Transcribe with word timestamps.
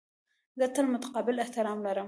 زه 0.59 0.65
تل 0.75 0.85
متقابل 0.93 1.35
احترام 1.39 1.79
لرم. 1.85 1.99